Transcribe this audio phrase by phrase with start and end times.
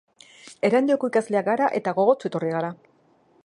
[0.69, 2.75] Erandioko ikasleak gara eta gogotsu etorri gara.